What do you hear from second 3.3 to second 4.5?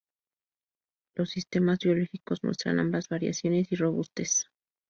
y robustez.